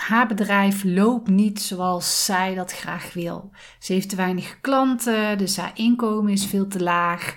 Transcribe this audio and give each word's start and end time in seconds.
haar 0.00 0.26
bedrijf 0.26 0.84
loopt 0.84 1.28
niet 1.28 1.60
zoals 1.60 2.24
zij 2.24 2.54
dat 2.54 2.72
graag 2.72 3.12
wil. 3.12 3.50
Ze 3.78 3.92
heeft 3.92 4.08
te 4.08 4.16
weinig 4.16 4.60
klanten, 4.60 5.38
dus 5.38 5.56
haar 5.56 5.72
inkomen 5.74 6.32
is 6.32 6.46
veel 6.46 6.66
te 6.66 6.82
laag. 6.82 7.36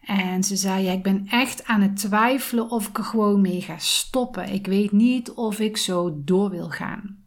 En 0.00 0.44
ze 0.44 0.56
zei: 0.56 0.84
ja, 0.84 0.92
Ik 0.92 1.02
ben 1.02 1.26
echt 1.28 1.64
aan 1.64 1.80
het 1.80 1.96
twijfelen 1.96 2.70
of 2.70 2.88
ik 2.88 2.98
er 2.98 3.04
gewoon 3.04 3.40
mee 3.40 3.60
ga 3.60 3.78
stoppen. 3.78 4.52
Ik 4.52 4.66
weet 4.66 4.92
niet 4.92 5.30
of 5.30 5.58
ik 5.58 5.76
zo 5.76 6.20
door 6.24 6.50
wil 6.50 6.68
gaan. 6.68 7.24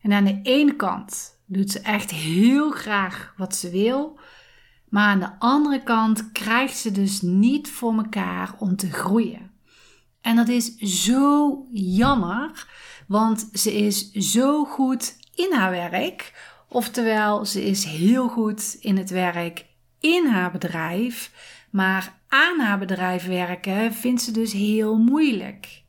En 0.00 0.12
aan 0.12 0.24
de 0.24 0.40
ene 0.42 0.76
kant 0.76 1.40
doet 1.46 1.70
ze 1.70 1.80
echt 1.80 2.10
heel 2.10 2.70
graag 2.70 3.34
wat 3.36 3.56
ze 3.56 3.70
wil. 3.70 4.18
Maar 4.88 5.08
aan 5.08 5.20
de 5.20 5.38
andere 5.38 5.82
kant 5.82 6.32
krijgt 6.32 6.76
ze 6.76 6.92
dus 6.92 7.20
niet 7.20 7.70
voor 7.70 7.96
elkaar 7.96 8.54
om 8.58 8.76
te 8.76 8.92
groeien. 8.92 9.50
En 10.20 10.36
dat 10.36 10.48
is 10.48 10.76
zo 10.76 11.66
jammer, 11.72 12.66
want 13.06 13.48
ze 13.52 13.74
is 13.74 14.10
zo 14.12 14.64
goed 14.64 15.16
in 15.34 15.52
haar 15.52 15.70
werk. 15.70 16.32
Oftewel, 16.68 17.44
ze 17.44 17.64
is 17.64 17.84
heel 17.84 18.28
goed 18.28 18.76
in 18.80 18.96
het 18.96 19.10
werk 19.10 19.66
in 20.00 20.26
haar 20.26 20.50
bedrijf. 20.50 21.30
Maar 21.70 22.18
aan 22.28 22.60
haar 22.60 22.78
bedrijf 22.78 23.26
werken 23.26 23.94
vindt 23.94 24.22
ze 24.22 24.30
dus 24.30 24.52
heel 24.52 24.96
moeilijk. 24.96 25.82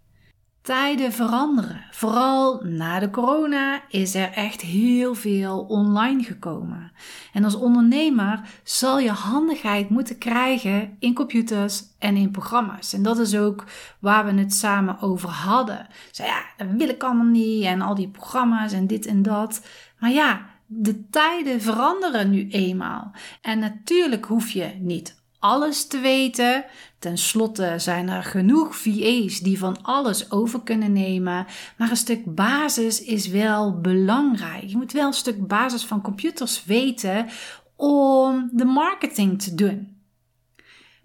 Tijden 0.68 1.12
veranderen. 1.12 1.86
Vooral 1.92 2.62
na 2.64 3.00
de 3.00 3.10
corona 3.10 3.82
is 3.90 4.16
er 4.16 4.32
echt 4.32 4.62
heel 4.62 5.16
veel 5.16 5.60
online 5.60 6.24
gekomen. 6.24 6.92
En 7.34 7.44
als 7.44 7.56
ondernemer 7.56 8.42
zal 8.64 9.00
je 9.00 9.12
handigheid 9.12 9.90
moeten 9.90 10.18
krijgen 10.18 10.96
in 11.00 11.14
computers 11.14 11.84
en 12.00 12.16
in 12.16 12.32
programma's. 12.32 12.94
En 12.94 13.04
dat 13.04 13.20
is 13.20 13.36
ook 13.36 13.64
waar 14.00 14.26
we 14.26 14.40
het 14.40 14.54
samen 14.54 15.02
over 15.02 15.30
hadden. 15.30 15.88
Zei 16.12 16.28
ja, 16.28 16.44
dat 16.58 16.68
wil 16.78 16.90
ik 16.90 17.04
allemaal 17.04 17.26
niet 17.26 17.64
en 17.64 17.82
al 17.82 17.96
die 17.96 18.10
programma's 18.10 18.72
en 18.72 18.88
dit 18.88 19.06
en 19.06 19.22
dat. 19.22 19.66
Maar 20.00 20.12
ja, 20.12 20.46
de 20.66 21.10
tijden 21.10 21.62
veranderen 21.62 22.30
nu 22.30 22.50
eenmaal. 22.50 23.12
En 23.42 23.60
natuurlijk 23.60 24.26
hoef 24.26 24.50
je 24.50 24.72
niet 24.80 25.17
alles 25.40 25.88
te 25.88 26.00
weten. 26.00 26.66
Ten 27.00 27.18
slotte 27.18 27.74
zijn 27.78 28.10
er 28.10 28.24
genoeg 28.24 28.76
VA's 28.76 29.40
die 29.40 29.58
van 29.60 29.84
alles 29.84 30.32
over 30.32 30.64
kunnen 30.64 30.94
nemen. 30.94 31.46
Maar 31.78 31.90
een 31.90 31.98
stuk 31.98 32.36
basis 32.36 33.02
is 33.02 33.28
wel 33.28 33.82
belangrijk. 33.82 34.64
Je 34.64 34.78
moet 34.78 34.92
wel 34.92 35.08
een 35.08 35.14
stuk 35.14 35.48
basis 35.48 35.84
van 35.84 36.02
computers 36.02 36.66
weten 36.66 37.28
om 37.76 38.50
de 38.54 38.66
marketing 38.66 39.42
te 39.42 39.56
doen. 39.56 40.02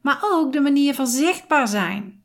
Maar 0.03 0.19
ook 0.23 0.53
de 0.53 0.61
manier 0.61 0.95
van 0.95 1.07
zichtbaar 1.07 1.69
zijn. 1.69 2.23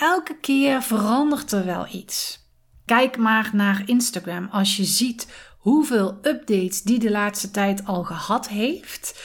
elke 0.00 0.36
keer 0.40 0.82
verandert 0.82 1.52
er 1.52 1.64
wel 1.64 1.86
iets. 1.92 2.44
Kijk 2.84 3.16
maar 3.16 3.50
naar 3.52 3.82
Instagram 3.86 4.48
als 4.50 4.76
je 4.76 4.84
ziet 4.84 5.28
hoeveel 5.58 6.18
updates 6.22 6.82
die 6.82 6.98
de 6.98 7.10
laatste 7.10 7.50
tijd 7.50 7.86
al 7.86 8.04
gehad 8.04 8.48
heeft. 8.48 9.22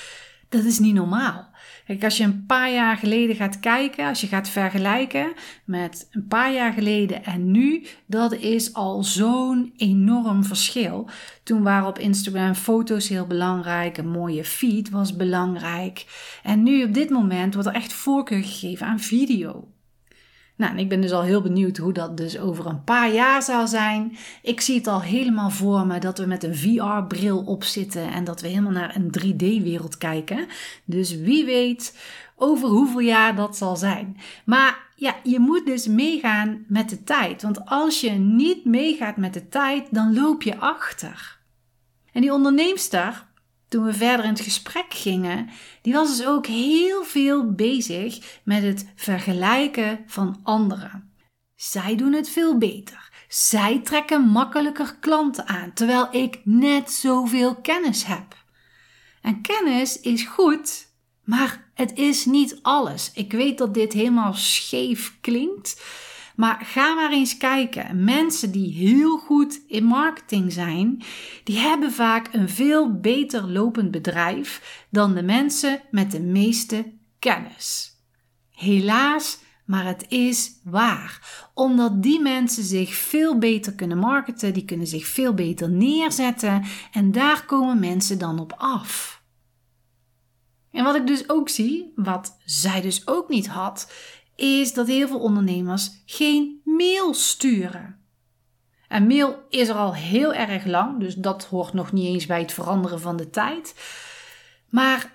Dat 0.50 0.64
is 0.64 0.80
niet 0.80 0.94
normaal. 0.94 1.51
Kijk, 1.86 2.04
als 2.04 2.18
je 2.18 2.24
een 2.24 2.46
paar 2.46 2.72
jaar 2.72 2.98
geleden 2.98 3.36
gaat 3.36 3.60
kijken, 3.60 4.08
als 4.08 4.22
je 4.22 4.28
gaat 4.28 4.50
vergelijken 4.50 5.34
met 5.66 6.08
een 6.12 6.28
paar 6.28 6.54
jaar 6.54 6.74
geleden 6.74 7.24
en 7.26 7.52
nu, 7.52 7.86
dat 8.06 8.34
is 8.34 8.74
al 8.74 9.04
zo'n 9.04 9.74
enorm 9.78 10.44
verschil. 10.44 11.10
Toen 11.44 11.64
waren 11.64 11.88
op 11.88 12.00
Instagram 12.00 12.54
foto's 12.54 13.08
heel 13.08 13.28
belangrijk, 13.28 13.98
een 13.98 14.10
mooie 14.10 14.44
feed 14.44 14.90
was 14.90 15.16
belangrijk. 15.16 16.06
En 16.44 16.64
nu 16.64 16.84
op 16.84 16.94
dit 16.94 17.10
moment 17.10 17.54
wordt 17.54 17.70
er 17.70 17.76
echt 17.76 17.94
voorkeur 17.94 18.44
gegeven 18.44 18.88
aan 18.88 19.00
video. 19.00 19.68
Nou, 20.62 20.78
ik 20.78 20.90
ben 20.90 21.02
dus 21.02 21.12
al 21.12 21.24
heel 21.24 21.42
benieuwd 21.42 21.78
hoe 21.78 21.94
dat 21.94 22.18
dus 22.18 22.38
over 22.38 22.66
een 22.66 22.84
paar 22.84 23.14
jaar 23.14 23.42
zal 23.44 23.68
zijn. 23.68 24.18
Ik 24.42 24.62
zie 24.62 24.76
het 24.76 24.88
al 24.88 25.02
helemaal 25.02 25.50
voor 25.50 25.88
me 25.88 26.00
dat 26.00 26.18
we 26.18 26.26
met 26.26 26.44
een 26.44 26.56
VR-bril 26.56 27.40
op 27.40 27.64
zitten 27.64 28.12
en 28.12 28.24
dat 28.24 28.42
we 28.42 28.48
helemaal 28.48 28.72
naar 28.72 28.96
een 28.96 29.12
3D-wereld 29.20 29.98
kijken. 29.98 30.48
Dus 30.86 31.16
wie 31.16 31.46
weet 31.46 31.98
over 32.36 32.70
hoeveel 32.70 33.00
jaar 33.00 33.36
dat 33.36 33.58
zal 33.58 33.76
zijn. 33.76 34.18
Maar 34.46 34.80
ja, 34.96 35.16
je 35.24 35.40
moet 35.40 35.66
dus 35.66 35.88
meegaan 35.88 36.66
met 36.68 36.90
de 36.90 37.04
tijd. 37.04 37.42
Want 37.42 37.66
als 37.66 38.02
je 38.02 38.10
niet 38.10 38.66
meegaat 38.66 39.18
met 39.18 39.34
de 39.34 39.48
tijd, 39.50 39.88
dan 39.92 40.14
loop 40.14 40.42
je 40.42 40.58
achter. 40.58 41.40
En 42.12 42.22
die 42.22 42.34
onderneemster, 42.34 43.26
toen 43.72 43.84
we 43.84 43.94
verder 43.94 44.26
in 44.26 44.32
het 44.32 44.40
gesprek 44.40 44.86
gingen, 44.94 45.50
die 45.82 45.94
was 45.94 46.18
dus 46.18 46.26
ook 46.26 46.46
heel 46.48 47.04
veel 47.04 47.52
bezig 47.52 48.40
met 48.44 48.64
het 48.64 48.92
vergelijken 48.96 50.04
van 50.08 50.40
anderen. 50.44 51.14
Zij 51.56 51.96
doen 51.96 52.14
het 52.14 52.30
veel 52.30 52.58
beter. 52.58 53.10
Zij 53.28 53.80
trekken 53.80 54.22
makkelijker 54.22 54.96
klanten 55.00 55.48
aan, 55.48 55.74
terwijl 55.74 56.08
ik 56.12 56.40
net 56.44 56.92
zoveel 56.92 57.56
kennis 57.56 58.04
heb. 58.04 58.36
En 59.22 59.42
kennis 59.42 60.00
is 60.00 60.24
goed, 60.24 60.88
maar 61.24 61.72
het 61.74 61.98
is 61.98 62.26
niet 62.26 62.60
alles. 62.62 63.12
Ik 63.14 63.32
weet 63.32 63.58
dat 63.58 63.74
dit 63.74 63.94
helemaal 63.94 64.34
scheef 64.34 65.18
klinkt. 65.22 65.82
Maar 66.42 66.62
ga 66.66 66.94
maar 66.94 67.12
eens 67.12 67.38
kijken. 67.38 68.04
Mensen 68.04 68.52
die 68.52 68.74
heel 68.74 69.18
goed 69.18 69.62
in 69.68 69.84
marketing 69.84 70.54
zijn, 70.54 71.04
die 71.44 71.58
hebben 71.58 71.92
vaak 71.92 72.34
een 72.34 72.50
veel 72.50 73.00
beter 73.00 73.52
lopend 73.52 73.92
bedrijf 73.92 74.86
dan 74.90 75.14
de 75.14 75.24
mensen 75.24 75.82
met 75.92 76.12
de 76.12 76.20
meeste 76.20 76.94
kennis. 77.20 77.98
Helaas, 78.50 79.40
maar 79.66 79.86
het 79.86 80.06
is 80.08 80.52
waar. 80.64 81.50
Omdat 81.54 82.04
die 82.04 82.22
mensen 82.22 82.64
zich 82.64 82.94
veel 82.94 83.38
beter 83.38 83.74
kunnen 83.74 83.98
marketen, 83.98 84.54
die 84.54 84.66
kunnen 84.66 84.88
zich 84.88 85.08
veel 85.08 85.34
beter 85.34 85.70
neerzetten 85.70 86.64
en 86.92 87.12
daar 87.12 87.46
komen 87.46 87.80
mensen 87.80 88.18
dan 88.18 88.40
op 88.40 88.54
af. 88.58 89.22
En 90.72 90.84
wat 90.84 90.96
ik 90.96 91.08
dus 91.08 91.30
ook 91.30 91.50
zie, 91.50 91.92
wat 91.96 92.38
zij 92.46 92.82
dus 92.82 93.08
ook 93.08 93.30
niet 93.30 93.48
had, 93.48 93.92
is 94.42 94.74
dat 94.74 94.88
heel 94.88 95.08
veel 95.08 95.20
ondernemers 95.20 96.02
geen 96.06 96.62
mail 96.64 97.14
sturen. 97.14 98.00
En 98.88 99.08
mail 99.08 99.46
is 99.50 99.68
er 99.68 99.76
al 99.76 99.96
heel 99.96 100.34
erg 100.34 100.66
lang, 100.66 101.00
dus 101.00 101.16
dat 101.16 101.46
hoort 101.46 101.74
nog 101.74 101.92
niet 101.92 102.06
eens 102.06 102.26
bij 102.26 102.40
het 102.40 102.54
veranderen 102.54 103.02
van 103.02 103.18
de 103.18 103.30
tijd. 103.30 103.76
Maar 104.70 105.12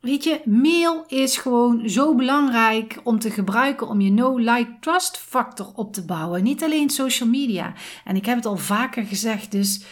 weet 0.00 0.24
je, 0.24 0.40
mail 0.44 1.04
is 1.06 1.36
gewoon 1.36 1.88
zo 1.88 2.14
belangrijk 2.14 3.00
om 3.04 3.18
te 3.18 3.30
gebruiken 3.30 3.88
om 3.88 4.00
je 4.00 4.10
no-like-trust 4.10 5.18
factor 5.18 5.72
op 5.74 5.92
te 5.92 6.04
bouwen. 6.04 6.42
Niet 6.42 6.62
alleen 6.62 6.90
social 6.90 7.28
media. 7.28 7.72
En 8.04 8.16
ik 8.16 8.26
heb 8.26 8.36
het 8.36 8.46
al 8.46 8.56
vaker 8.56 9.04
gezegd, 9.04 9.50
dus 9.50 9.84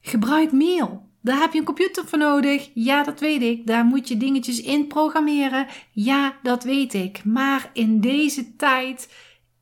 gebruik 0.00 0.52
mail. 0.52 1.08
Daar 1.24 1.40
heb 1.40 1.52
je 1.52 1.58
een 1.58 1.64
computer 1.64 2.06
voor 2.06 2.18
nodig. 2.18 2.70
Ja, 2.74 3.02
dat 3.02 3.20
weet 3.20 3.42
ik. 3.42 3.66
Daar 3.66 3.84
moet 3.84 4.08
je 4.08 4.16
dingetjes 4.16 4.62
in 4.62 4.86
programmeren. 4.86 5.66
Ja, 5.92 6.36
dat 6.42 6.64
weet 6.64 6.94
ik. 6.94 7.24
Maar 7.24 7.70
in 7.72 8.00
deze 8.00 8.56
tijd 8.56 9.12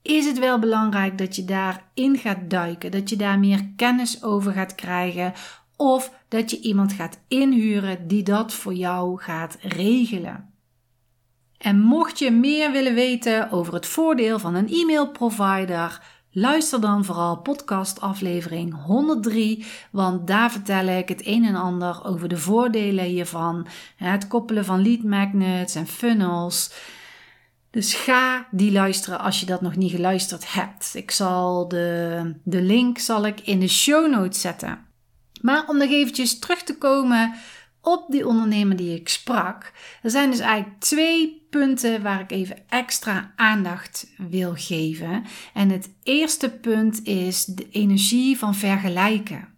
is 0.03 0.27
het 0.27 0.39
wel 0.39 0.59
belangrijk 0.59 1.19
dat 1.19 1.37
je 1.37 1.45
daarin 1.45 2.19
gaat 2.19 2.51
duiken. 2.51 2.91
Dat 2.91 3.09
je 3.09 3.17
daar 3.17 3.39
meer 3.39 3.69
kennis 3.77 4.23
over 4.23 4.53
gaat 4.53 4.75
krijgen. 4.75 5.33
Of 5.77 6.13
dat 6.29 6.51
je 6.51 6.61
iemand 6.61 6.93
gaat 6.93 7.21
inhuren 7.29 8.09
die 8.09 8.23
dat 8.23 8.53
voor 8.53 8.75
jou 8.75 9.21
gaat 9.21 9.57
regelen. 9.61 10.55
En 11.59 11.81
mocht 11.81 12.19
je 12.19 12.31
meer 12.31 12.73
willen 12.73 12.95
weten 12.95 13.51
over 13.51 13.75
het 13.75 13.87
voordeel 13.87 14.39
van 14.39 14.55
een 14.55 14.69
e-mail 14.69 15.11
provider, 15.11 16.03
Luister 16.35 16.81
dan 16.81 17.05
vooral 17.05 17.37
podcast 17.37 18.01
aflevering 18.01 18.85
103, 18.85 19.65
want 19.91 20.27
daar 20.27 20.51
vertel 20.51 20.87
ik 20.87 21.09
het 21.09 21.27
een 21.27 21.45
en 21.45 21.55
ander 21.55 22.05
over 22.05 22.29
de 22.29 22.37
voordelen 22.37 23.05
hiervan. 23.05 23.67
Het 23.97 24.29
koppelen 24.29 24.65
van 24.65 24.83
lead 24.83 25.03
magnets 25.03 25.75
en 25.75 25.87
funnels. 25.87 26.73
Dus 27.71 27.95
ga 27.95 28.47
die 28.51 28.73
luisteren 28.73 29.19
als 29.21 29.41
je 29.41 29.47
dat 29.47 29.61
nog 29.61 29.77
niet 29.77 29.91
geluisterd 29.91 30.53
hebt. 30.53 30.91
Ik 30.95 31.11
zal 31.11 31.69
de, 31.69 32.35
de 32.45 32.63
link 32.63 32.99
zal 32.99 33.27
ik 33.27 33.41
in 33.41 33.61
de 33.61 33.69
show 33.69 34.11
notes 34.11 34.41
zetten. 34.41 34.87
Maar 35.41 35.69
om 35.69 35.79
nog 35.79 35.91
eventjes 35.91 36.39
terug 36.39 36.63
te 36.63 36.79
komen 36.79 37.35
op 37.81 38.07
die 38.09 38.27
ondernemer 38.27 38.77
die 38.77 38.95
ik 38.95 39.09
sprak. 39.09 39.73
Er 40.03 40.11
zijn 40.11 40.31
dus 40.31 40.41
eigenlijk 40.41 40.81
twee 40.81 41.42
punten 41.53 42.03
waar 42.03 42.21
ik 42.21 42.31
even 42.31 42.57
extra 42.69 43.33
aandacht 43.37 44.13
wil 44.17 44.53
geven. 44.55 45.25
En 45.55 45.71
het 45.71 45.91
eerste 46.03 46.51
punt 46.51 47.05
is 47.05 47.45
de 47.45 47.69
energie 47.71 48.39
van 48.39 48.55
vergelijken. 48.55 49.49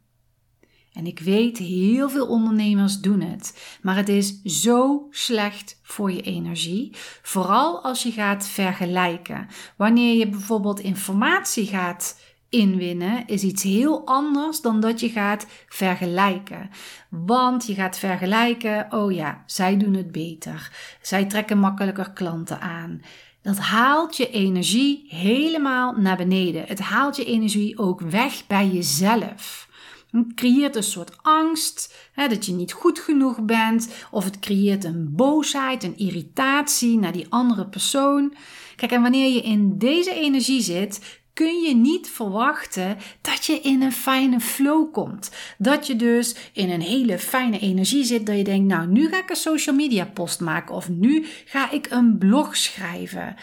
En 0.93 1.07
ik 1.07 1.19
weet, 1.19 1.59
heel 1.59 2.11
veel 2.11 2.27
ondernemers 2.27 3.01
doen 3.01 3.21
het. 3.21 3.79
Maar 3.83 3.97
het 3.97 4.09
is 4.09 4.43
zo 4.43 5.07
slecht 5.11 5.81
voor 5.83 6.13
je 6.13 6.23
energie. 6.23 6.97
Vooral 7.23 7.85
als 7.85 8.03
je 8.03 8.13
gaat 8.13 8.47
vergelijken. 8.47 9.47
Wanneer 9.77 10.15
je 10.15 10.29
bijvoorbeeld 10.29 10.81
informatie 10.81 11.67
gaat 11.67 12.21
inwinnen, 12.55 13.27
is 13.27 13.43
iets 13.43 13.63
heel 13.63 14.07
anders 14.07 14.61
dan 14.61 14.81
dat 14.81 15.01
je 15.01 15.09
gaat 15.09 15.47
vergelijken. 15.69 16.71
Want 17.09 17.67
je 17.67 17.75
gaat 17.75 17.99
vergelijken, 17.99 18.87
oh 18.91 19.13
ja, 19.13 19.43
zij 19.47 19.77
doen 19.77 19.95
het 19.95 20.13
beter. 20.13 20.73
Zij 21.03 21.25
trekken 21.25 21.59
makkelijker 21.59 22.11
klanten 22.11 22.61
aan. 22.61 23.01
Dat 23.43 23.59
haalt 23.59 24.17
je 24.17 24.31
energie 24.31 25.05
helemaal 25.09 25.93
naar 25.93 26.17
beneden. 26.17 26.65
Het 26.67 26.81
haalt 26.81 27.17
je 27.17 27.25
energie 27.25 27.79
ook 27.79 28.01
weg 28.01 28.47
bij 28.47 28.69
jezelf. 28.69 29.69
Het 30.11 30.35
creëert 30.35 30.77
een 30.77 30.83
soort 30.83 31.23
angst 31.23 31.95
hè, 32.13 32.29
dat 32.29 32.47
je 32.47 32.53
niet 32.53 32.73
goed 32.73 32.99
genoeg 32.99 33.43
bent, 33.43 33.89
of 34.11 34.25
het 34.25 34.39
creëert 34.39 34.85
een 34.85 35.09
boosheid, 35.15 35.83
een 35.83 35.97
irritatie 35.97 36.99
naar 36.99 37.13
die 37.13 37.27
andere 37.29 37.67
persoon. 37.67 38.35
Kijk, 38.77 38.93
en 38.93 39.03
wanneer 39.03 39.33
je 39.33 39.43
in 39.43 39.79
deze 39.79 40.15
energie 40.15 40.63
zit, 40.63 41.23
kun 41.35 41.61
je 41.61 41.75
niet 41.75 42.11
verwachten 42.11 42.97
dat 43.21 43.45
je 43.45 43.61
in 43.61 43.83
een 43.83 43.93
fijne 43.93 44.41
flow 44.41 44.93
komt. 44.93 45.31
Dat 45.59 45.87
je 45.87 45.97
dus 45.97 46.35
in 46.53 46.71
een 46.71 46.81
hele 46.81 47.19
fijne 47.19 47.59
energie 47.59 48.05
zit, 48.05 48.27
dat 48.27 48.37
je 48.37 48.45
denkt, 48.45 48.67
nou, 48.67 48.87
nu 48.87 49.09
ga 49.09 49.19
ik 49.19 49.31
een 49.31 49.37
social 49.37 49.77
media 49.77 50.05
post 50.05 50.41
maken 50.41 50.75
of 50.75 50.89
nu 50.89 51.27
ga 51.45 51.71
ik 51.71 51.87
een 51.91 52.19
blog 52.19 52.57
schrijven. 52.57 53.37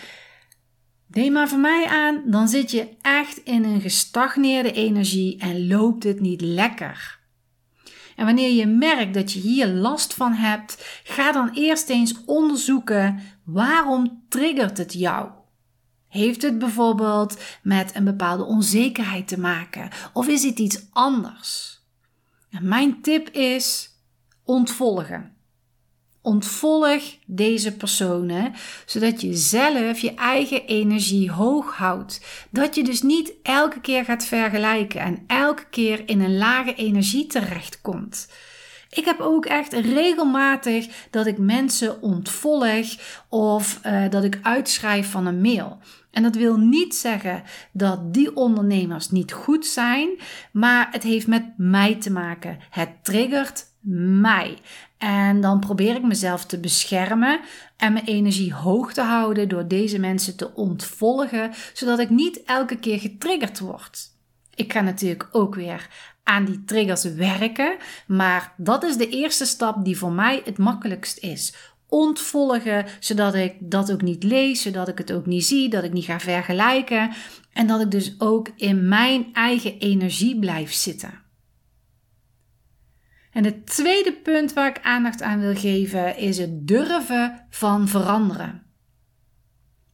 Neem 1.07 1.31
maar 1.31 1.49
van 1.49 1.61
mij 1.61 1.85
aan, 1.85 2.21
dan 2.25 2.47
zit 2.47 2.71
je 2.71 2.87
echt 3.01 3.37
in 3.43 3.63
een 3.63 3.81
gestagneerde 3.81 4.71
energie 4.71 5.37
en 5.39 5.67
loopt 5.67 6.03
het 6.03 6.19
niet 6.19 6.41
lekker. 6.41 7.19
En 8.15 8.25
wanneer 8.25 8.51
je 8.51 8.65
merkt 8.65 9.13
dat 9.13 9.31
je 9.31 9.39
hier 9.39 9.67
last 9.67 10.13
van 10.13 10.33
hebt, 10.33 11.01
ga 11.03 11.31
dan 11.31 11.49
eerst 11.53 11.89
eens 11.89 12.25
onderzoeken 12.25 13.19
waarom 13.45 14.23
triggert 14.29 14.77
het 14.77 14.93
jou. 14.93 15.29
Heeft 16.11 16.41
het 16.41 16.59
bijvoorbeeld 16.59 17.39
met 17.61 17.95
een 17.95 18.03
bepaalde 18.03 18.43
onzekerheid 18.43 19.27
te 19.27 19.39
maken 19.39 19.89
of 20.13 20.27
is 20.27 20.43
het 20.43 20.59
iets 20.59 20.85
anders? 20.89 21.79
En 22.49 22.67
mijn 22.67 23.01
tip 23.01 23.29
is 23.29 23.89
ontvolgen. 24.43 25.35
Ontvolg 26.21 27.01
deze 27.25 27.75
personen, 27.75 28.53
zodat 28.85 29.21
je 29.21 29.33
zelf 29.35 29.99
je 29.99 30.13
eigen 30.13 30.65
energie 30.65 31.31
hoog 31.31 31.75
houdt. 31.75 32.45
Dat 32.49 32.75
je 32.75 32.83
dus 32.83 33.01
niet 33.01 33.33
elke 33.43 33.81
keer 33.81 34.05
gaat 34.05 34.25
vergelijken 34.25 35.01
en 35.01 35.23
elke 35.27 35.69
keer 35.69 36.09
in 36.09 36.21
een 36.21 36.37
lage 36.37 36.75
energie 36.75 37.27
terechtkomt. 37.27 38.27
Ik 38.89 39.05
heb 39.05 39.19
ook 39.19 39.45
echt 39.45 39.73
regelmatig 39.73 40.87
dat 41.09 41.25
ik 41.25 41.37
mensen 41.37 42.01
ontvolg 42.01 42.87
of 43.29 43.79
uh, 43.85 44.09
dat 44.09 44.23
ik 44.23 44.39
uitschrijf 44.41 45.11
van 45.11 45.25
een 45.25 45.41
mail. 45.41 45.79
En 46.11 46.23
dat 46.23 46.35
wil 46.35 46.57
niet 46.57 46.95
zeggen 46.95 47.43
dat 47.71 48.13
die 48.13 48.35
ondernemers 48.35 49.09
niet 49.09 49.31
goed 49.31 49.65
zijn, 49.65 50.09
maar 50.51 50.87
het 50.91 51.03
heeft 51.03 51.27
met 51.27 51.43
mij 51.57 51.95
te 51.95 52.11
maken. 52.11 52.59
Het 52.69 52.89
triggert 53.01 53.65
mij. 54.21 54.57
En 54.97 55.41
dan 55.41 55.59
probeer 55.59 55.95
ik 55.95 56.03
mezelf 56.03 56.45
te 56.45 56.59
beschermen 56.59 57.39
en 57.77 57.93
mijn 57.93 58.05
energie 58.05 58.53
hoog 58.53 58.93
te 58.93 59.01
houden 59.01 59.49
door 59.49 59.67
deze 59.67 59.99
mensen 59.99 60.35
te 60.35 60.53
ontvolgen, 60.53 61.51
zodat 61.73 61.99
ik 61.99 62.09
niet 62.09 62.43
elke 62.43 62.75
keer 62.75 62.99
getriggerd 62.99 63.59
word. 63.59 64.09
Ik 64.55 64.73
ga 64.73 64.81
natuurlijk 64.81 65.29
ook 65.31 65.55
weer 65.55 65.89
aan 66.23 66.45
die 66.45 66.63
triggers 66.65 67.03
werken, 67.03 67.77
maar 68.07 68.53
dat 68.57 68.83
is 68.83 68.97
de 68.97 69.09
eerste 69.09 69.45
stap 69.45 69.85
die 69.85 69.97
voor 69.97 70.11
mij 70.11 70.41
het 70.45 70.57
makkelijkst 70.57 71.17
is. 71.17 71.53
Ontvolgen, 71.93 72.85
zodat 72.99 73.35
ik 73.35 73.55
dat 73.59 73.91
ook 73.91 74.01
niet 74.01 74.23
lees, 74.23 74.61
zodat 74.61 74.87
ik 74.87 74.97
het 74.97 75.11
ook 75.11 75.25
niet 75.25 75.45
zie, 75.45 75.69
dat 75.69 75.83
ik 75.83 75.93
niet 75.93 76.05
ga 76.05 76.19
vergelijken 76.19 77.11
en 77.53 77.67
dat 77.67 77.81
ik 77.81 77.91
dus 77.91 78.15
ook 78.17 78.49
in 78.55 78.87
mijn 78.87 79.33
eigen 79.33 79.79
energie 79.79 80.39
blijf 80.39 80.73
zitten. 80.73 81.21
En 83.31 83.43
het 83.43 83.65
tweede 83.65 84.13
punt 84.13 84.53
waar 84.53 84.69
ik 84.69 84.83
aandacht 84.83 85.21
aan 85.21 85.39
wil 85.39 85.55
geven 85.55 86.17
is 86.17 86.37
het 86.37 86.67
durven 86.67 87.45
van 87.49 87.87
veranderen. 87.87 88.63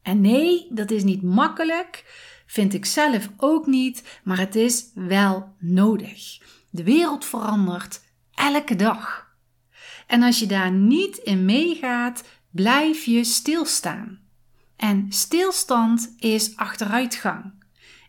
En 0.02 0.22
nee, 0.22 0.68
dat 0.70 0.92
is 0.92 1.04
niet 1.04 1.22
makkelijk, 1.22 2.04
vind 2.46 2.74
ik 2.74 2.86
zelf 2.86 3.30
ook 3.38 3.66
niet, 3.66 4.20
maar 4.24 4.40
het 4.40 4.56
is 4.56 4.92
wel 4.94 5.56
nodig. 5.60 6.42
De 6.70 6.84
wereld 6.84 7.26
verandert 7.26 8.02
elke 8.34 8.76
dag. 8.76 9.27
En 10.08 10.24
als 10.24 10.40
je 10.40 10.46
daar 10.46 10.72
niet 10.72 11.18
in 11.18 11.46
meegaat, 11.46 12.24
blijf 12.52 13.04
je 13.04 13.24
stilstaan. 13.24 14.20
En 14.76 15.06
stilstand 15.10 16.14
is 16.20 16.56
achteruitgang. 16.56 17.54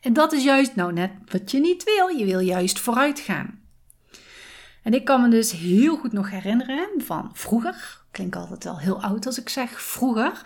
En 0.00 0.12
dat 0.12 0.32
is 0.32 0.44
juist 0.44 0.74
nou 0.74 0.92
net 0.92 1.10
wat 1.26 1.50
je 1.50 1.60
niet 1.60 1.84
wil. 1.84 2.08
Je 2.08 2.24
wil 2.24 2.40
juist 2.40 2.78
vooruit 2.78 3.20
gaan. 3.20 3.60
En 4.82 4.94
ik 4.94 5.04
kan 5.04 5.22
me 5.22 5.28
dus 5.28 5.52
heel 5.52 5.96
goed 5.96 6.12
nog 6.12 6.30
herinneren 6.30 6.88
van 6.98 7.30
vroeger. 7.32 8.00
Klinkt 8.10 8.36
altijd 8.36 8.64
wel 8.64 8.78
heel 8.78 9.02
oud 9.02 9.26
als 9.26 9.38
ik 9.38 9.48
zeg 9.48 9.82
vroeger. 9.82 10.42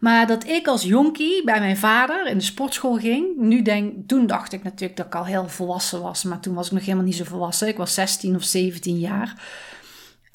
Maar 0.00 0.26
dat 0.26 0.46
ik 0.46 0.66
als 0.66 0.82
jonkie 0.82 1.44
bij 1.44 1.60
mijn 1.60 1.76
vader 1.76 2.26
in 2.26 2.38
de 2.38 2.44
sportschool 2.44 2.96
ging. 2.96 3.36
Nu 3.36 3.62
denk, 3.62 4.08
toen 4.08 4.26
dacht 4.26 4.52
ik 4.52 4.62
natuurlijk 4.62 4.96
dat 4.96 5.06
ik 5.06 5.14
al 5.14 5.24
heel 5.26 5.48
volwassen 5.48 6.02
was. 6.02 6.22
Maar 6.22 6.40
toen 6.40 6.54
was 6.54 6.66
ik 6.66 6.72
nog 6.72 6.84
helemaal 6.84 7.04
niet 7.04 7.16
zo 7.16 7.24
volwassen. 7.24 7.68
Ik 7.68 7.76
was 7.76 7.94
16 7.94 8.34
of 8.34 8.44
17 8.44 8.98
jaar. 8.98 9.34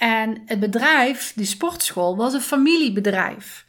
En 0.04 0.42
het 0.46 0.60
bedrijf, 0.60 1.34
die 1.36 1.46
sportschool, 1.46 2.16
was 2.16 2.34
een 2.34 2.42
familiebedrijf. 2.42 3.66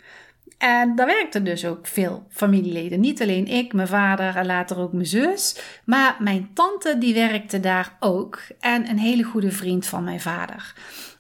En 0.59 0.97
daar 0.97 1.07
werkten 1.07 1.45
dus 1.45 1.65
ook 1.65 1.87
veel 1.87 2.27
familieleden. 2.31 3.01
Niet 3.01 3.23
alleen 3.23 3.47
ik, 3.47 3.73
mijn 3.73 3.89
vader 3.89 4.37
en 4.37 4.47
later 4.47 4.79
ook 4.79 4.93
mijn 4.93 5.07
zus. 5.07 5.61
Maar 5.85 6.17
mijn 6.19 6.51
tante 6.55 6.99
die 6.99 7.15
werkte 7.15 7.61
daar 7.61 7.97
ook. 8.01 8.41
En 8.61 8.89
een 8.89 8.99
hele 8.99 9.23
goede 9.23 9.51
vriend 9.51 9.87
van 9.87 10.05
mijn 10.05 10.21
vader. 10.21 10.75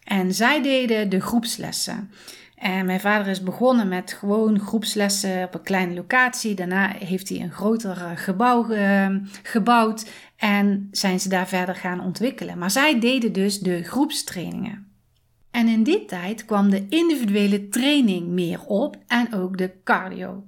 En 0.04 0.34
zij 0.34 0.62
deden 0.62 1.08
de 1.08 1.20
groepslessen. 1.20 2.10
En 2.56 2.86
mijn 2.86 3.00
vader 3.00 3.26
is 3.26 3.42
begonnen 3.42 3.88
met 3.88 4.12
gewoon 4.12 4.60
groepslessen 4.60 5.42
op 5.42 5.54
een 5.54 5.62
kleine 5.62 5.94
locatie. 5.94 6.54
Daarna 6.54 6.88
heeft 6.88 7.28
hij 7.28 7.40
een 7.40 7.52
groter 7.52 7.96
eh, 7.96 8.10
gebouw 8.14 8.66
gebouwd 9.42 10.10
en 10.36 10.88
zijn 10.90 11.20
ze 11.20 11.28
daar 11.28 11.48
verder 11.48 11.74
gaan 11.74 12.00
ontwikkelen. 12.00 12.58
Maar 12.58 12.70
zij 12.70 13.00
deden 13.00 13.32
dus 13.32 13.58
de 13.58 13.82
groepstrainingen. 13.82 14.92
En 15.54 15.68
in 15.68 15.82
die 15.82 16.04
tijd 16.04 16.44
kwam 16.44 16.70
de 16.70 16.86
individuele 16.88 17.68
training 17.68 18.28
meer 18.28 18.60
op 18.64 18.96
en 19.06 19.34
ook 19.34 19.58
de 19.58 19.70
cardio. 19.84 20.44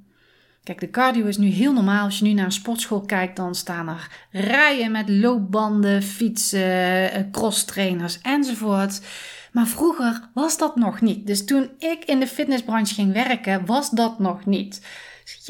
Kijk, 0.63 0.81
de 0.81 0.91
cardio 0.91 1.27
is 1.27 1.37
nu 1.37 1.49
heel 1.49 1.73
normaal. 1.73 2.05
Als 2.05 2.19
je 2.19 2.25
nu 2.25 2.33
naar 2.33 2.45
een 2.45 2.53
sportschool 2.53 3.01
kijkt, 3.01 3.37
dan 3.37 3.55
staan 3.55 3.89
er 3.89 4.09
rijen 4.31 4.91
met 4.91 5.09
loopbanden, 5.09 6.03
fietsen, 6.03 7.13
eh, 7.13 7.23
crosstrainers 7.31 8.21
enzovoort. 8.21 9.01
Maar 9.53 9.67
vroeger 9.67 10.21
was 10.35 10.59
dat 10.59 10.77
nog 10.77 11.01
niet. 11.01 11.27
Dus 11.27 11.45
toen 11.45 11.71
ik 11.79 12.05
in 12.05 12.21
de 12.21 12.27
fitnessbranche 12.27 12.95
ging 12.95 13.13
werken, 13.13 13.67
was 13.67 13.91
dat 13.91 14.19
nog 14.19 14.47
niet. 14.47 14.81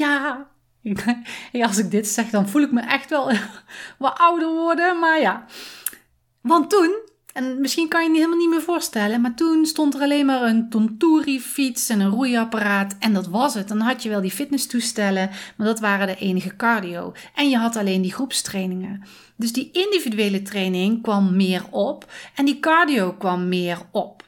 Ja, 1.51 1.65
als 1.65 1.77
ik 1.77 1.91
dit 1.91 2.07
zeg, 2.07 2.29
dan 2.29 2.49
voel 2.49 2.61
ik 2.61 2.71
me 2.71 2.81
echt 2.81 3.09
wel 3.09 3.31
wat 3.97 4.17
ouder 4.17 4.53
worden. 4.53 4.99
Maar 4.99 5.19
ja, 5.19 5.45
want 6.41 6.69
toen 6.69 7.06
en 7.37 7.61
misschien 7.61 7.87
kan 7.87 8.03
je 8.03 8.09
je 8.09 8.15
helemaal 8.15 8.37
niet 8.37 8.49
meer 8.49 8.61
voorstellen, 8.61 9.21
maar 9.21 9.33
toen 9.33 9.65
stond 9.65 9.93
er 9.93 10.01
alleen 10.01 10.25
maar 10.25 10.41
een 10.41 10.69
Tonturi-fiets 10.69 11.89
en 11.89 11.99
een 11.99 12.09
roeiapparaat 12.09 12.95
en 12.99 13.13
dat 13.13 13.27
was 13.27 13.53
het. 13.53 13.67
Dan 13.67 13.79
had 13.79 14.03
je 14.03 14.09
wel 14.09 14.21
die 14.21 14.31
fitnesstoestellen, 14.31 15.29
maar 15.57 15.67
dat 15.67 15.79
waren 15.79 16.07
de 16.07 16.15
enige 16.15 16.55
cardio. 16.55 17.13
En 17.35 17.49
je 17.49 17.57
had 17.57 17.75
alleen 17.75 18.01
die 18.01 18.13
groepstrainingen. 18.13 19.03
Dus 19.35 19.53
die 19.53 19.69
individuele 19.71 20.41
training 20.41 21.01
kwam 21.01 21.35
meer 21.35 21.63
op 21.69 22.11
en 22.35 22.45
die 22.45 22.59
cardio 22.59 23.13
kwam 23.13 23.47
meer 23.47 23.77
op. 23.91 24.27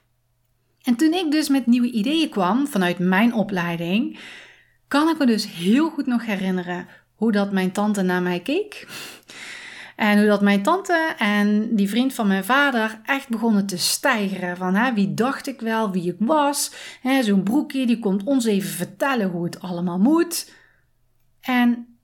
En 0.82 0.96
toen 0.96 1.14
ik 1.14 1.32
dus 1.32 1.50
met 1.50 1.66
nieuwe 1.66 1.92
ideeën 1.92 2.30
kwam 2.30 2.68
vanuit 2.68 3.00
mijn 3.00 3.34
opleiding, 3.34 4.20
kan 4.88 5.10
ik 5.10 5.18
me 5.18 5.26
dus 5.26 5.52
heel 5.52 5.90
goed 5.90 6.06
nog 6.06 6.26
herinneren 6.26 6.88
hoe 7.16 7.32
dat 7.32 7.52
mijn 7.52 7.72
tante 7.72 8.02
naar 8.02 8.22
mij 8.22 8.40
keek. 8.40 8.88
En 10.00 10.18
hoe 10.18 10.28
dat 10.28 10.42
mijn 10.42 10.64
tante 10.64 11.16
en 11.18 11.76
die 11.76 11.90
vriend 11.90 12.14
van 12.14 12.28
mijn 12.28 12.44
vader 12.44 13.00
echt 13.06 13.30
begonnen 13.30 13.66
te 13.66 13.78
stijgeren. 13.78 14.58
Van 14.58 14.76
hè, 14.76 14.94
wie 14.94 15.14
dacht 15.14 15.48
ik 15.48 15.62
wel, 15.62 15.92
wie 15.92 16.12
ik 16.12 16.16
was. 16.20 16.72
Zo'n 17.22 17.44
broekje 17.44 17.86
die 17.86 18.00
komt 18.00 18.24
ons 18.24 18.46
even 18.46 18.70
vertellen 18.70 19.30
hoe 19.30 19.44
het 19.44 19.62
allemaal 19.62 20.00
moet. 20.00 20.52
En 21.42 21.98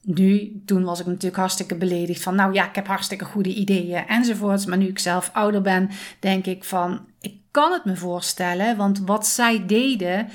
nu, 0.00 0.62
toen 0.66 0.84
was 0.84 1.00
ik 1.00 1.06
natuurlijk 1.06 1.36
hartstikke 1.36 1.76
beledigd 1.76 2.22
van, 2.22 2.34
nou 2.34 2.52
ja, 2.52 2.68
ik 2.68 2.74
heb 2.74 2.86
hartstikke 2.86 3.24
goede 3.24 3.54
ideeën 3.54 4.06
enzovoorts. 4.06 4.66
Maar 4.66 4.78
nu 4.78 4.86
ik 4.86 4.98
zelf 4.98 5.30
ouder 5.32 5.60
ben, 5.60 5.90
denk 6.20 6.46
ik 6.46 6.64
van, 6.64 7.06
ik 7.20 7.36
kan 7.50 7.72
het 7.72 7.84
me 7.84 7.96
voorstellen, 7.96 8.76
want 8.76 8.98
wat 8.98 9.26
zij 9.26 9.66
deden, 9.66 10.28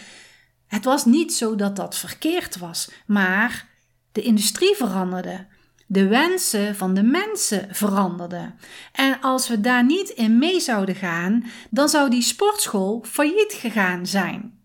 het 0.68 0.86
was 0.86 1.06
niet 1.06 1.34
zo 1.34 1.56
dat 1.56 1.76
dat 1.76 1.96
verkeerd 1.96 2.58
was, 2.58 2.92
maar 3.06 3.68
de 4.12 4.22
industrie 4.22 4.76
veranderde. 4.76 5.58
De 5.92 6.08
wensen 6.08 6.76
van 6.76 6.94
de 6.94 7.04
mensen 7.04 7.76
veranderden. 7.76 8.56
En 8.92 9.22
als 9.22 9.48
we 9.48 9.60
daar 9.60 9.86
niet 9.86 10.10
in 10.10 10.38
mee 10.38 10.60
zouden 10.60 10.96
gaan, 10.96 11.46
dan 11.70 11.90
zou 11.90 12.10
die 12.10 12.22
sportschool 12.22 13.04
failliet 13.08 13.54
gegaan 13.54 14.06
zijn. 14.06 14.60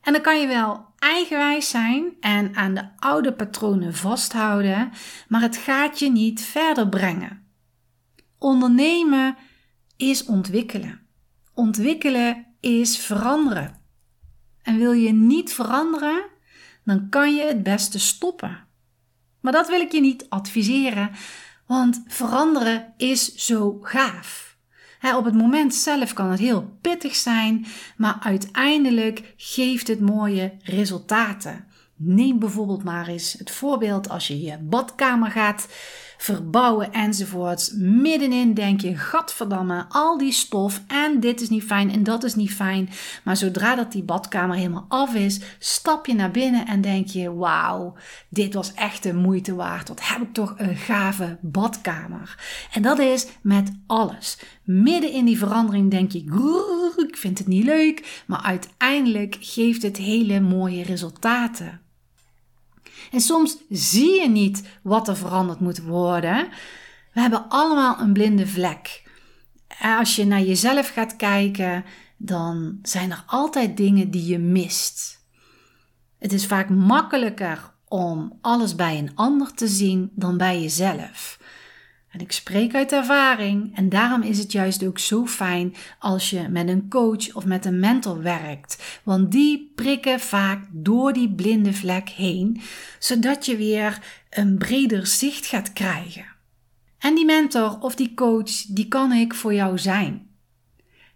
En 0.00 0.12
dan 0.12 0.22
kan 0.22 0.40
je 0.40 0.46
wel 0.46 0.84
eigenwijs 0.98 1.68
zijn 1.68 2.16
en 2.20 2.54
aan 2.54 2.74
de 2.74 2.88
oude 2.96 3.32
patronen 3.32 3.94
vasthouden, 3.94 4.92
maar 5.28 5.40
het 5.40 5.56
gaat 5.56 5.98
je 5.98 6.10
niet 6.10 6.40
verder 6.40 6.88
brengen. 6.88 7.46
Ondernemen 8.38 9.36
is 9.96 10.24
ontwikkelen. 10.24 11.00
Ontwikkelen 11.54 12.46
is 12.60 12.98
veranderen. 12.98 13.80
En 14.62 14.78
wil 14.78 14.92
je 14.92 15.12
niet 15.12 15.52
veranderen, 15.52 16.24
dan 16.84 17.08
kan 17.08 17.34
je 17.34 17.42
het 17.42 17.62
beste 17.62 17.98
stoppen. 17.98 18.65
Maar 19.46 19.54
dat 19.54 19.68
wil 19.68 19.80
ik 19.80 19.92
je 19.92 20.00
niet 20.00 20.26
adviseren, 20.28 21.10
want 21.66 22.02
veranderen 22.06 22.92
is 22.96 23.34
zo 23.34 23.78
gaaf. 23.82 24.56
op 25.16 25.24
het 25.24 25.34
moment 25.34 25.74
zelf 25.74 26.12
kan 26.12 26.30
het 26.30 26.38
heel 26.38 26.78
pittig 26.80 27.14
zijn, 27.14 27.66
maar 27.96 28.16
uiteindelijk 28.20 29.34
geeft 29.36 29.88
het 29.88 30.00
mooie 30.00 30.52
resultaten. 30.62 31.66
Neem 31.96 32.38
bijvoorbeeld 32.38 32.84
maar 32.84 33.08
eens 33.08 33.32
het 33.32 33.50
voorbeeld 33.50 34.08
als 34.08 34.26
je 34.26 34.40
je 34.40 34.58
badkamer 34.58 35.30
gaat 35.30 35.66
verbouwen 36.16 36.92
enzovoorts. 36.92 37.72
Middenin 37.76 38.54
denk 38.54 38.80
je, 38.80 38.96
gadverdamme, 38.96 39.84
al 39.88 40.18
die 40.18 40.32
stof 40.32 40.82
en 40.86 41.20
dit 41.20 41.40
is 41.40 41.48
niet 41.48 41.64
fijn 41.64 41.92
en 41.92 42.02
dat 42.02 42.24
is 42.24 42.34
niet 42.34 42.54
fijn. 42.54 42.88
Maar 43.24 43.36
zodra 43.36 43.74
dat 43.74 43.92
die 43.92 44.02
badkamer 44.02 44.56
helemaal 44.56 44.86
af 44.88 45.14
is, 45.14 45.40
stap 45.58 46.06
je 46.06 46.14
naar 46.14 46.30
binnen 46.30 46.66
en 46.66 46.80
denk 46.80 47.06
je, 47.06 47.34
wauw, 47.34 47.94
dit 48.28 48.54
was 48.54 48.74
echt 48.74 49.02
de 49.02 49.14
moeite 49.14 49.54
waard. 49.54 49.88
Wat 49.88 50.08
heb 50.08 50.22
ik 50.22 50.32
toch 50.32 50.54
een 50.56 50.76
gave 50.76 51.38
badkamer. 51.40 52.38
En 52.72 52.82
dat 52.82 52.98
is 52.98 53.26
met 53.42 53.72
alles. 53.86 54.38
Midden 54.64 55.12
in 55.12 55.24
die 55.24 55.38
verandering 55.38 55.90
denk 55.90 56.12
je, 56.12 56.18
ik 57.08 57.16
vind 57.16 57.38
het 57.38 57.46
niet 57.46 57.64
leuk, 57.64 58.22
maar 58.26 58.42
uiteindelijk 58.42 59.36
geeft 59.40 59.82
het 59.82 59.96
hele 59.96 60.40
mooie 60.40 60.82
resultaten. 60.82 61.80
En 63.12 63.20
soms 63.20 63.56
zie 63.68 64.20
je 64.20 64.28
niet 64.28 64.62
wat 64.82 65.08
er 65.08 65.16
veranderd 65.16 65.60
moet 65.60 65.82
worden. 65.82 66.48
We 67.12 67.20
hebben 67.20 67.48
allemaal 67.48 67.98
een 68.00 68.12
blinde 68.12 68.46
vlek. 68.46 69.02
Als 69.80 70.16
je 70.16 70.24
naar 70.24 70.42
jezelf 70.42 70.88
gaat 70.88 71.16
kijken, 71.16 71.84
dan 72.16 72.78
zijn 72.82 73.10
er 73.10 73.24
altijd 73.26 73.76
dingen 73.76 74.10
die 74.10 74.26
je 74.26 74.38
mist. 74.38 75.24
Het 76.18 76.32
is 76.32 76.46
vaak 76.46 76.68
makkelijker 76.68 77.72
om 77.88 78.38
alles 78.40 78.74
bij 78.74 78.98
een 78.98 79.12
ander 79.14 79.54
te 79.54 79.68
zien 79.68 80.10
dan 80.14 80.36
bij 80.36 80.60
jezelf. 80.60 81.38
En 82.16 82.22
ik 82.22 82.32
spreek 82.32 82.74
uit 82.74 82.92
ervaring 82.92 83.76
en 83.76 83.88
daarom 83.88 84.22
is 84.22 84.38
het 84.38 84.52
juist 84.52 84.84
ook 84.84 84.98
zo 84.98 85.26
fijn 85.26 85.74
als 85.98 86.30
je 86.30 86.48
met 86.48 86.68
een 86.68 86.88
coach 86.88 87.34
of 87.34 87.44
met 87.44 87.64
een 87.64 87.80
mentor 87.80 88.22
werkt. 88.22 89.00
Want 89.02 89.32
die 89.32 89.72
prikken 89.74 90.20
vaak 90.20 90.64
door 90.70 91.12
die 91.12 91.34
blinde 91.34 91.72
vlek 91.72 92.08
heen, 92.08 92.60
zodat 92.98 93.46
je 93.46 93.56
weer 93.56 93.98
een 94.30 94.58
breder 94.58 95.06
zicht 95.06 95.46
gaat 95.46 95.72
krijgen. 95.72 96.24
En 96.98 97.14
die 97.14 97.24
mentor 97.24 97.78
of 97.80 97.94
die 97.94 98.14
coach, 98.14 98.64
die 98.68 98.88
kan 98.88 99.12
ik 99.12 99.34
voor 99.34 99.54
jou 99.54 99.78
zijn. 99.78 100.26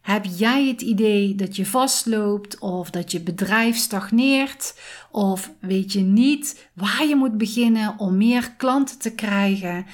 Heb 0.00 0.24
jij 0.36 0.66
het 0.66 0.80
idee 0.80 1.34
dat 1.34 1.56
je 1.56 1.66
vastloopt 1.66 2.58
of 2.58 2.90
dat 2.90 3.12
je 3.12 3.20
bedrijf 3.20 3.76
stagneert 3.76 4.78
of 5.10 5.52
weet 5.60 5.92
je 5.92 6.00
niet 6.00 6.68
waar 6.74 7.06
je 7.06 7.16
moet 7.16 7.38
beginnen 7.38 7.98
om 7.98 8.16
meer 8.16 8.54
klanten 8.56 8.98
te 8.98 9.14
krijgen? 9.14 9.86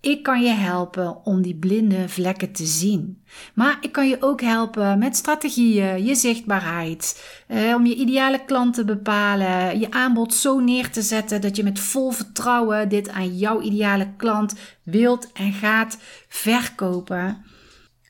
Ik 0.00 0.22
kan 0.22 0.42
je 0.42 0.50
helpen 0.50 1.24
om 1.24 1.42
die 1.42 1.56
blinde 1.56 2.08
vlekken 2.08 2.52
te 2.52 2.66
zien. 2.66 3.22
Maar 3.54 3.78
ik 3.80 3.92
kan 3.92 4.08
je 4.08 4.16
ook 4.22 4.40
helpen 4.40 4.98
met 4.98 5.16
strategieën, 5.16 6.04
je 6.04 6.14
zichtbaarheid, 6.14 7.24
eh, 7.46 7.74
om 7.74 7.86
je 7.86 7.94
ideale 7.94 8.44
klant 8.44 8.74
te 8.74 8.84
bepalen, 8.84 9.78
je 9.78 9.90
aanbod 9.90 10.34
zo 10.34 10.58
neer 10.60 10.90
te 10.90 11.02
zetten 11.02 11.40
dat 11.40 11.56
je 11.56 11.64
met 11.64 11.80
vol 11.80 12.10
vertrouwen 12.10 12.88
dit 12.88 13.08
aan 13.08 13.36
jouw 13.36 13.60
ideale 13.60 14.12
klant 14.16 14.54
wilt 14.82 15.32
en 15.32 15.52
gaat 15.52 15.98
verkopen. 16.28 17.44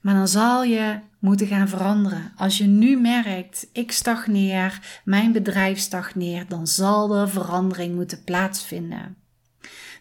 Maar 0.02 0.14
dan 0.14 0.28
zal 0.28 0.64
je 0.64 0.98
moeten 1.18 1.46
gaan 1.46 1.68
veranderen. 1.68 2.32
Als 2.36 2.58
je 2.58 2.64
nu 2.64 3.00
merkt, 3.00 3.68
ik 3.72 3.92
stagneer, 3.92 5.00
mijn 5.04 5.32
bedrijf 5.32 5.78
stagneert, 5.78 6.50
dan 6.50 6.66
zal 6.66 7.16
er 7.16 7.28
verandering 7.28 7.94
moeten 7.94 8.24
plaatsvinden. 8.24 9.16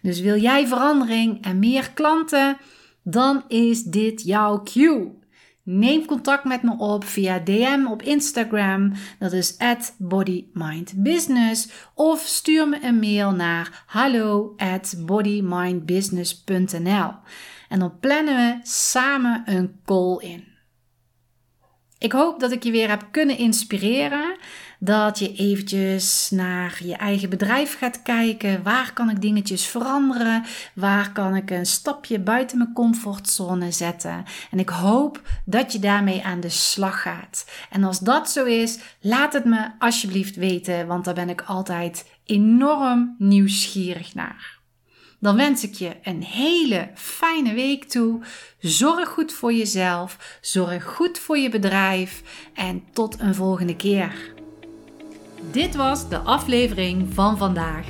Dus 0.02 0.20
wil 0.20 0.38
jij 0.38 0.68
verandering 0.68 1.44
en 1.44 1.60
meer 1.60 1.92
klanten, 1.94 2.58
dan 3.04 3.44
is 3.48 3.84
dit 3.84 4.24
jouw 4.24 4.64
cue. 4.64 5.16
Neem 5.64 6.06
contact 6.06 6.44
met 6.44 6.64
me 6.64 6.78
op 6.78 7.06
via 7.06 7.40
DM 7.40 7.86
op 7.90 8.02
Instagram, 8.02 8.94
dat 9.20 9.34
is 9.34 9.58
bodymindbusiness, 9.98 11.70
of 11.94 12.20
stuur 12.20 12.68
me 12.68 12.84
een 12.84 13.00
mail 13.00 13.32
naar 13.32 13.84
hallo 13.86 14.54
at 14.58 14.96
bodymindbusiness.nl 15.06 17.12
en 17.70 17.80
dan 17.80 18.00
plannen 18.00 18.36
we 18.36 18.60
samen 18.64 19.42
een 19.46 19.80
call 19.86 20.18
in. 20.20 20.44
Ik 21.98 22.12
hoop 22.12 22.40
dat 22.40 22.52
ik 22.52 22.64
je 22.64 22.72
weer 22.72 22.90
heb 22.90 23.08
kunnen 23.12 23.38
inspireren 23.38 24.38
dat 24.80 25.20
je 25.20 25.34
eventjes 25.34 26.30
naar 26.32 26.80
je 26.84 26.96
eigen 26.96 27.30
bedrijf 27.30 27.78
gaat 27.78 28.02
kijken. 28.02 28.64
Waar 28.64 28.94
kan 28.94 29.10
ik 29.10 29.22
dingetjes 29.22 29.66
veranderen? 29.66 30.44
Waar 30.74 31.12
kan 31.12 31.36
ik 31.36 31.50
een 31.50 31.66
stapje 31.66 32.20
buiten 32.20 32.58
mijn 32.58 32.74
comfortzone 32.74 33.72
zetten? 33.72 34.24
En 34.52 34.60
ik 34.60 34.70
hoop 34.70 35.22
dat 35.46 35.72
je 35.72 35.80
daarmee 35.80 36.24
aan 36.24 36.40
de 36.40 36.50
slag 36.50 37.02
gaat. 37.02 37.46
En 37.70 37.84
als 37.84 38.00
dat 38.00 38.30
zo 38.30 38.46
is, 38.46 38.80
laat 39.02 39.34
het 39.34 39.46
me 39.46 39.70
alsjeblieft 39.80 40.36
weten, 40.36 40.88
want 40.88 41.06
daar 41.06 41.14
ben 41.14 41.30
ik 41.30 41.42
altijd 41.42 42.06
enorm 42.26 43.16
nieuwsgierig 43.18 44.14
naar. 44.14 44.56
Dan 45.20 45.36
wens 45.36 45.64
ik 45.64 45.74
je 45.74 45.96
een 46.04 46.24
hele 46.24 46.90
fijne 46.96 47.54
week 47.54 47.84
toe. 47.84 48.22
Zorg 48.60 49.10
goed 49.10 49.34
voor 49.34 49.54
jezelf, 49.54 50.40
zorg 50.42 50.84
goed 50.84 51.20
voor 51.20 51.38
je 51.38 51.50
bedrijf 51.50 52.22
en 52.54 52.84
tot 52.94 53.20
een 53.20 53.36
volgende 53.36 53.76
keer. 53.76 54.37
Dit 55.42 55.76
was 55.76 56.10
de 56.10 56.18
aflevering 56.18 57.14
van 57.14 57.38
vandaag. 57.38 57.88